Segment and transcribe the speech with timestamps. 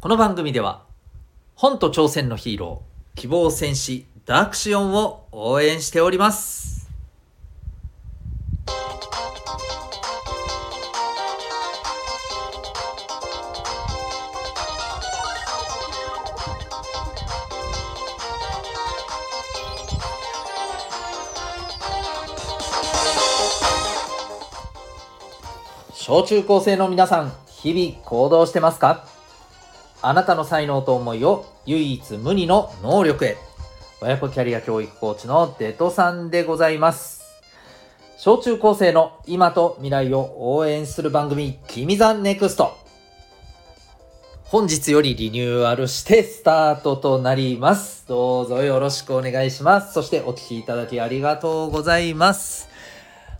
[0.00, 0.84] この番組では
[1.56, 6.88] 本と挑戦のヒーロー希望戦士ダークシオンを応援しております。
[25.92, 29.17] 小中高生の皆さん日々行動してますか？
[30.00, 33.36] あなたの才能と思いを唯一無二の能力へ。
[34.00, 37.18] 親子キャリア教育コーチのデトさんでございます。
[38.16, 42.76] 小中高生の今と未来を応援する番組君 the NEXT。
[44.44, 48.06] 本日よりリニューアルしてスタートとなります。
[48.08, 49.92] どうぞよろしくお願いします。
[49.92, 52.68] そしてお聴きいただきありがとうございます。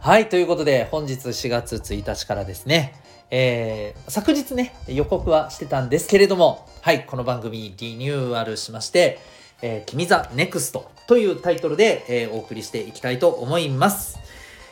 [0.01, 2.95] はい、ということで、本日4月1日からですね、
[3.31, 9.19] えー、昨日ね、予告はしてたんですけれども、はい、この番組リニューアルしまして、
[9.61, 14.19] えー、君 the NEXT というタイトルで、えー、お送りしていきたいと思います。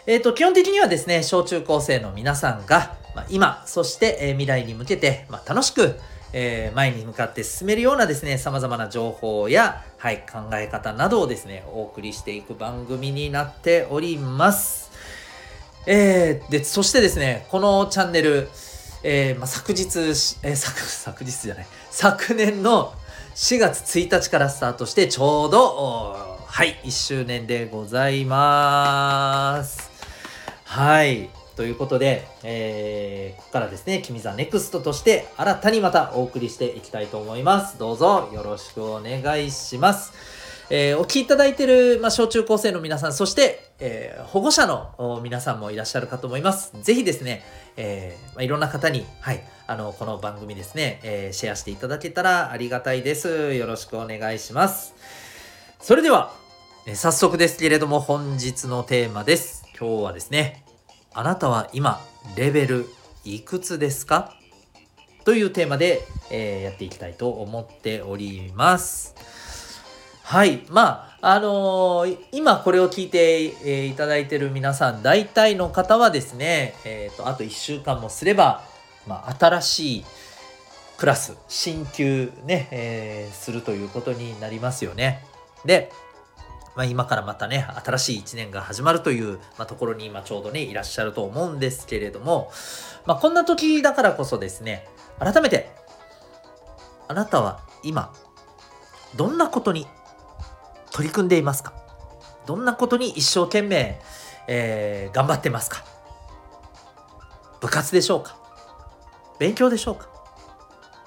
[0.06, 5.96] えっ、ー、と、基本的にはですね、小中高生の皆さんが、まあ、今、そして、えー、未来に向けて、まあ、楽しく、
[6.32, 14.90] えー、前に向かって進めるようなですね、様々な情報や、はい、考え方などをですね、お送りしていく番組になっております。
[15.86, 18.48] えー、で、そしてですね、このチャンネル、
[19.02, 19.98] えー、まあ、昨日、
[20.42, 22.92] えー、昨、昨日じゃない、昨年の
[23.36, 29.90] 4月1日からスタートして、ちょうど、はい、1周年でございます。
[30.64, 31.30] はい。
[31.54, 37.78] ということで、えー、ここからですね、君 the NEXT として新たにまたお送りしていきたいと思います。
[37.78, 40.12] どうぞよろしくお願いします。
[40.68, 46.72] えー、お聞きいただいている、まあ、小中高生の皆さん、そして、えー、保護者の皆さんもいらっしゃるかと思います。
[46.82, 47.44] ぜひですね、
[47.76, 53.54] えーまあ、いろんな方に、はい、あの、この番組ですね、え、シェアしていただけたらありがたいです。
[53.54, 54.94] よろしくお願いします。
[55.80, 56.32] それでは、
[56.84, 59.66] え、早速ですけれども、本日のテーマです。
[59.78, 60.64] 今日はですね、
[61.14, 62.86] あなたは今、レベル
[63.24, 64.32] いくつですか？
[65.24, 69.14] というテーマで、え、やっていきたいと思っております。
[70.28, 70.64] はい。
[70.70, 78.64] まあ、あのー、今これを聞いて、えー、いただいてる皆さん、大体の方はですね、えっ、ー、と、あと1週間もすれば、
[79.06, 80.04] まあ、新しい
[80.96, 85.24] クラス、進級ね、えするということになりますよね。
[85.64, 85.92] で、
[86.74, 92.50] まあ、今からまたね、新しい1年が始まるという、まあ、ところに今ちょうどね、いらっしゃると思うんですけれども、
[93.04, 94.88] まあ、こんな時だからこそですね、
[95.20, 95.70] 改めて、
[97.06, 98.12] あなたは今、
[99.14, 99.86] どんなことに
[100.96, 101.74] 取り組んでいますか？
[102.46, 104.00] どんなことに一生懸命、
[104.48, 105.84] えー、頑張ってますか？
[107.60, 108.38] 部活でしょうか？
[109.38, 110.08] 勉強でしょうか？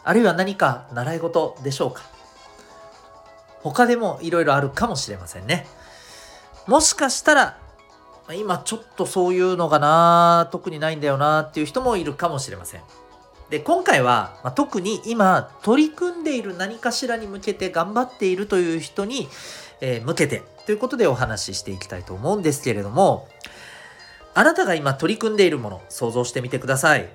[0.03, 2.03] あるいは何か習い事でしょうか？
[3.63, 5.65] 他でもいろいろあるかもしれませんね。
[6.67, 7.57] もしかしたら、
[8.37, 12.81] 今ちょっとそういうのがな、特にないんだよなっていう人もいるかもしれません。
[13.49, 19.27] で、今回は、まあ、特に今取り組んでいる何かしらに向けて頑張っているという人に、
[19.81, 23.27] えー、向けてということでお話ししていきたいと思うんですけれども、
[24.35, 27.09] あなたが今取り組んでいるもの、想像してみてください。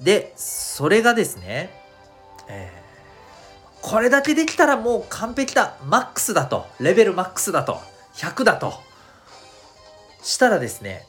[0.00, 1.70] で、それがですね、
[2.48, 7.80] えー、これだけできたらもう完璧だ、マックスだと、レベルマックスだと、
[8.14, 8.74] 100だと、
[10.22, 11.06] したらですね、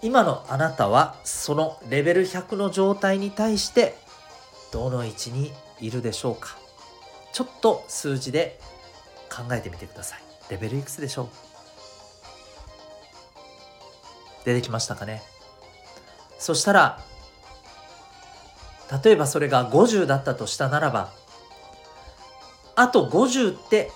[0.00, 3.96] 今のあなたはそのレベル100の状態に対して
[4.72, 6.56] どの位置にいるでしょうか？
[7.32, 8.60] ちょっと数字で
[9.30, 10.20] 考えてみてください。
[10.50, 11.28] レベルいくつでしょう？
[14.44, 15.22] 出てきましたかね？
[16.38, 17.00] そしたら
[19.04, 21.12] 例えばそれが50だったとしたならば
[22.76, 23.90] あと50って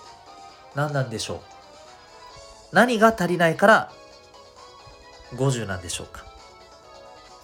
[0.75, 1.41] 何なんでしょう？
[2.73, 3.93] 何が足りないから
[5.35, 6.25] 50なんでしょうか？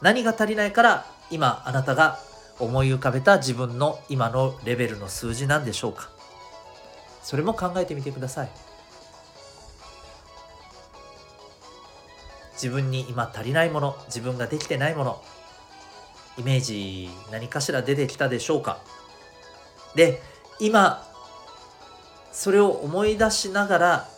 [0.01, 2.19] 何が足りないから今あなたが
[2.59, 6.11] 思い浮かべた自分の今のレベルの数字なんでしょうか？
[7.23, 8.51] それも考えてみてください。
[12.55, 15.23] 自分に今足りないもの自分ができてないもの
[16.39, 18.81] イメージ何かしら出てきたでしょうか？
[19.95, 20.21] で
[20.59, 21.07] 今
[22.33, 24.09] それを思い出しながら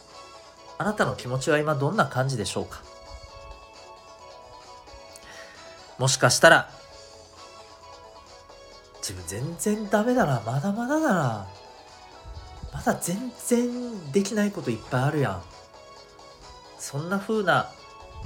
[0.78, 2.82] あなたの気持ちは今どんな感じでしょうか？
[6.00, 6.70] もしかしたら
[9.00, 11.46] 自分全然ダメだなまだまだだな。
[12.72, 15.42] まだ全然できないこといっぱいあるやん。
[16.78, 17.70] そんな風な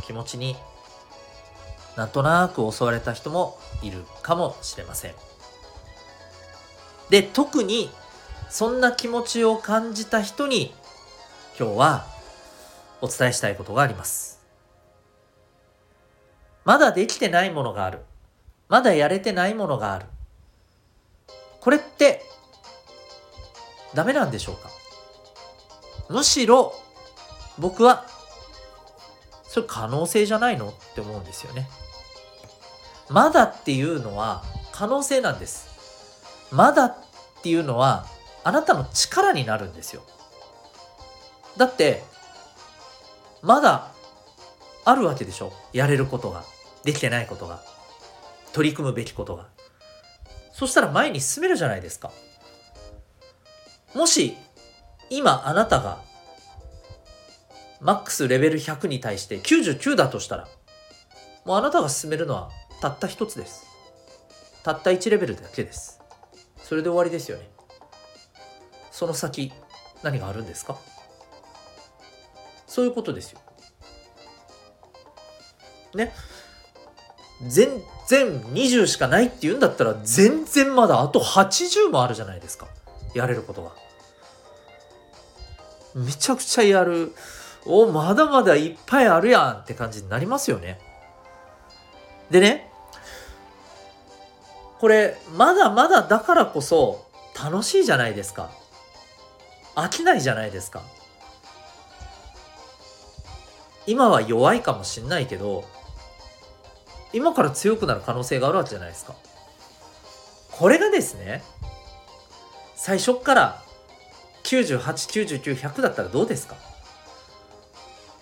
[0.04, 0.54] 気持ちに
[1.96, 5.14] なんとなく襲われた人もいるかもしれません。
[7.10, 7.90] で特に
[8.50, 10.72] そんな気持ちを感じた人に
[11.58, 12.06] 今日は
[13.00, 14.43] お伝えしたいことがあります。
[16.64, 18.00] まだできてないものがある。
[18.68, 20.06] まだやれてないものがある。
[21.60, 22.22] これって
[23.94, 24.70] ダメなんでしょうか？
[26.08, 26.74] むしろ
[27.58, 28.06] 僕は
[29.44, 30.68] それ可能性じゃないの？
[30.70, 31.68] って思うんですよね。
[33.10, 36.48] まだっていうのは可能性なんです。
[36.50, 36.96] まだっ
[37.42, 38.06] ていうのは
[38.42, 40.02] あなたの力になるんですよ。
[41.56, 42.02] だって
[43.42, 43.92] まだ
[44.84, 45.52] あるわけでしょ？
[45.72, 46.44] やれることが。
[46.84, 47.62] できてないことが
[48.52, 49.48] 取り組むべきことが。
[50.52, 52.12] そしたら前に進めるじゃないですか。
[53.94, 54.36] もし
[55.10, 56.02] 今あなたが
[57.80, 60.48] マックスレベル100に対して99だとしたら
[61.44, 62.50] もうあなたが進めるのは
[62.80, 63.66] たった一つです。
[64.62, 66.00] たった1レベルだけです。
[66.58, 67.48] それで終わりですよね。
[68.90, 69.52] その先
[70.02, 70.78] 何があるんですか？
[72.66, 73.40] そういうことですよ。
[75.94, 76.12] ね？
[77.42, 82.66] 全然20しかないって言うんだったら全然まだあと80もあるじゃないですか。
[83.14, 83.72] やれることが
[85.94, 87.12] めちゃくちゃやる。
[87.66, 90.78] おまだまだいっぱいあるやんって感じになりますよね。
[92.30, 92.70] でね
[94.80, 98.50] これまだまだだからこそ楽しいじゃないですか。
[99.76, 100.82] 飽きないじゃないですか。
[103.86, 105.64] 今は弱いかもしんないけど
[107.14, 109.14] 今から強くなる可能性があるわけじゃないですか。
[110.50, 111.42] これがですね
[112.74, 113.62] 最初から
[114.42, 116.56] 9899100だったらどうですか？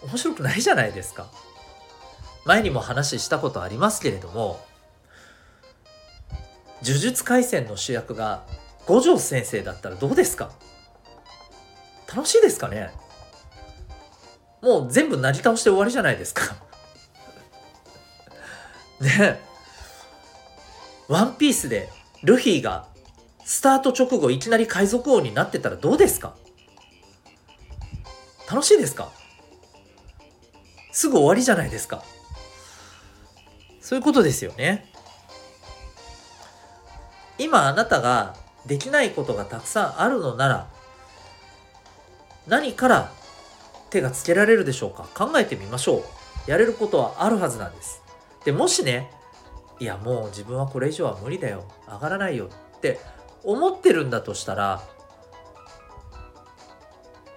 [0.03, 1.27] 面白くないじゃないですか。
[2.45, 4.61] 前にも話したことありますけれども
[6.83, 8.45] 呪術廻戦の主役が
[8.87, 10.51] 五条先生だったらどうですか？
[12.15, 12.91] 楽しいですかね？
[14.61, 16.57] もう全部なぎ倒して終わりじゃないですか。
[19.03, 19.41] ね
[21.09, 21.91] ワンピースで
[22.23, 22.87] ルフィが
[23.45, 26.35] スタート直後いきなり海賊王になってたらどうですか？
[28.51, 29.11] 楽しいですか？
[30.93, 32.03] すぐ終わりじゃないですか。
[33.81, 34.91] そういうことですよね。
[37.39, 40.69] 今あなたができないことがたくさんあるのなら
[42.47, 43.11] 何から
[43.91, 45.09] 手がつけられるでしょうか？
[45.15, 46.05] 考えてみましょう。
[46.51, 48.02] やれることはあるはずなんです。
[48.45, 49.11] でもしね
[49.79, 53.01] いやもう自分はこれ以上は無理だよ上がらないよって
[53.45, 54.83] 思ってるんだとしたら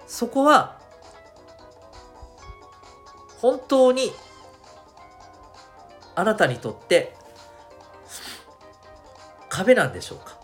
[0.06, 0.80] そこは
[3.40, 4.12] 本当に
[6.14, 7.14] あなたにとって
[9.48, 10.36] 壁なんでしょうか。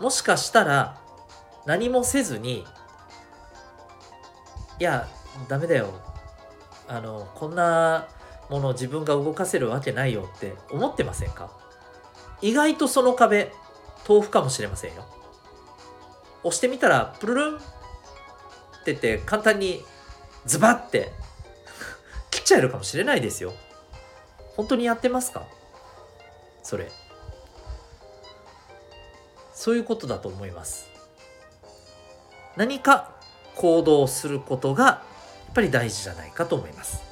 [0.00, 1.00] もしかしたら
[1.66, 2.66] 何もせずに
[4.78, 5.08] いや
[5.48, 6.13] ダメだよ
[6.88, 8.08] あのこんな
[8.50, 11.50] もの自分が動かせるわけないよって思ってませんか？
[12.42, 13.52] 意外とその壁
[14.06, 15.04] 豆腐かもしれませんよ。
[16.42, 17.64] 押してみたらプルルンって
[18.86, 19.82] 言って簡単に
[20.44, 21.12] ズバッて
[22.30, 23.52] 切っちゃえるかもしれないですよ。
[24.56, 25.46] 本当にやってますか？
[26.62, 26.90] それ。
[29.54, 30.86] そういうことだと思います。
[32.56, 33.12] 何か
[33.56, 35.02] 行動することが
[35.54, 37.02] ぱり大事じゃないかと思います。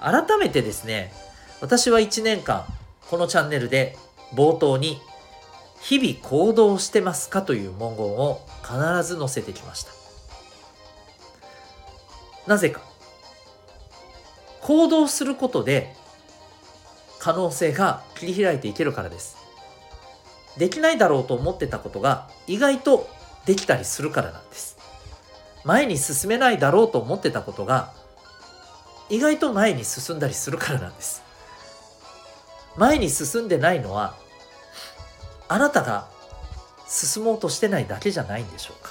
[0.00, 1.12] 改めてですね
[1.60, 2.64] 私は1年間
[3.08, 3.96] このチャンネルで
[4.34, 5.00] 冒頭に
[5.80, 9.92] 日々行動してますかという文言を必ず載せてきました。
[12.46, 12.82] なぜか。
[14.62, 15.94] 行動することで
[17.18, 19.36] 可能性が切り開いていけるからです。
[20.56, 23.08] できないだろうと思ってたことが意外と
[23.44, 24.73] できたりするからなんです。
[25.64, 27.92] 前に進めないだろうと思ってたことが
[29.08, 31.22] 意外と前に進んだりするからなんです。
[32.76, 34.14] 前に進んでないのは
[35.48, 36.08] あなたが
[36.88, 38.90] 進もうとしてないだけじゃないんでしょうか。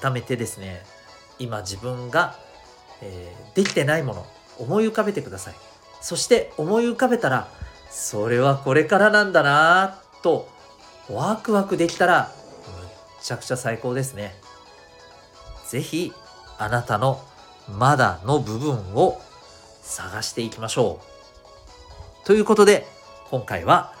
[0.00, 0.82] 改めてですね
[1.38, 2.36] 今自分が、
[3.02, 4.26] えー、できてないもの
[4.58, 5.54] 思い浮かべてください。
[6.00, 7.48] そして思い浮かべたら
[7.90, 10.48] それはこれからなんだなと
[11.08, 12.32] ワクワクできたら
[13.22, 14.34] ちゃくちゃ最高ですね。
[15.68, 16.12] ぜひ
[16.58, 17.20] あなたの
[17.78, 19.20] まだの部分を
[19.82, 21.00] 探していきましょ
[22.22, 22.26] う。
[22.26, 22.86] ということで
[23.30, 23.94] 今回は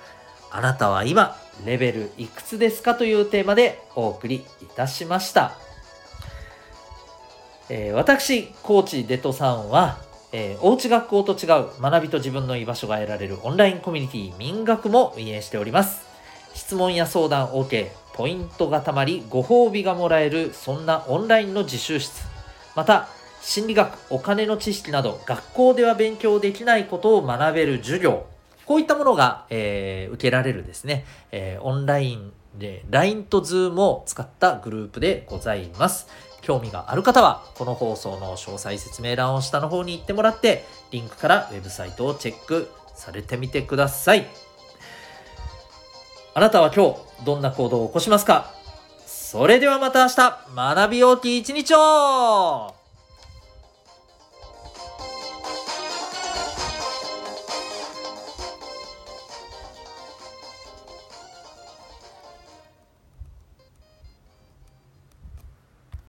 [0.50, 5.52] あなたは今レベルいくつですかというテーマでお送りいたしました。
[7.68, 9.98] えー、私、コーチデトさんは
[10.32, 16.06] えー、おうち学校と違う学びと自分の居場所が得られるオンラインコミュニティ民学も運営しております
[16.54, 22.24] 質問や相談 OK ポイントがたまりご褒美がもらえるそんなオンラインの自習室。
[22.74, 23.08] また
[23.40, 28.26] 心理学お金の知識など学校では勉強できないことを学べる授業。
[28.66, 36.06] こういったものが、えー、受けられるですね、えー、オンラインで LINE と Zoom を使ったグループでございます。
[36.40, 44.26] 興味がある方は、この放送の詳細説明欄を下の方に行ってもらって、リンクからウェブサイトをチェックされてみてください。
[46.32, 48.52] あなたは今日、どんな行動を起こしますか？
[49.06, 52.79] それではまた明日、学びようき一日を！